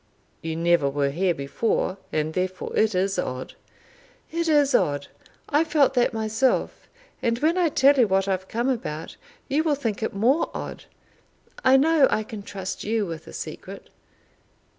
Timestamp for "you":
0.41-0.55, 7.99-8.07, 9.47-9.61, 12.83-13.05